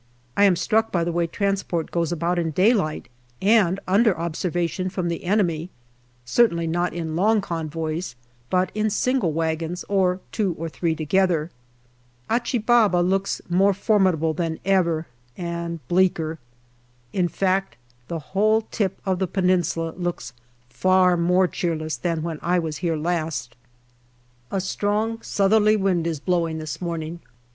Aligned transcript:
I 0.35 0.45
am 0.45 0.55
struck 0.55 0.91
by 0.91 1.03
the 1.03 1.11
way 1.11 1.27
transport 1.27 1.91
goes 1.91 2.11
about 2.11 2.39
in 2.39 2.49
daylight 2.49 3.07
and 3.39 3.79
under 3.87 4.17
observation 4.17 4.89
from 4.89 5.09
the 5.09 5.25
enemy, 5.25 5.69
certainly 6.25 6.65
not 6.65 6.91
in 6.95 7.15
long 7.15 7.39
convoys, 7.39 8.15
but 8.49 8.71
in 8.73 8.89
single 8.89 9.31
wagons 9.31 9.85
or 9.87 10.19
two 10.31 10.55
or 10.57 10.69
three 10.69 10.95
together. 10.95 11.51
Achi 12.31 12.57
Baba 12.57 12.97
looks 12.97 13.41
more 13.47 13.75
formidable 13.75 14.33
than 14.33 14.57
ever, 14.65 15.05
and 15.37 15.87
bleaker. 15.87 16.39
In 17.13 17.27
fact, 17.27 17.77
the 18.07 18.17
whole 18.33 18.61
tip 18.71 18.99
of 19.05 19.19
the 19.19 19.27
Peninsula 19.27 19.93
looks 19.95 20.33
far 20.67 21.15
more 21.15 21.47
cheerless 21.47 21.95
than 21.95 22.23
when 22.23 22.39
I 22.41 22.57
was 22.57 22.77
here 22.77 22.97
last. 22.97 23.55
A 24.49 24.59
strong 24.61 25.21
southerly 25.21 25.75
wind 25.75 26.07
is 26.07 26.19
blowing 26.19 26.57
this 26.57 26.81
morning. 26.81 27.19